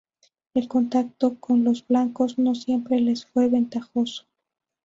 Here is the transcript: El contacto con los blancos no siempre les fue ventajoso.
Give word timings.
El 0.55 0.67
contacto 0.67 1.35
con 1.39 1.63
los 1.63 1.87
blancos 1.87 2.39
no 2.39 2.55
siempre 2.55 2.99
les 3.01 3.27
fue 3.27 3.49
ventajoso. 3.49 4.25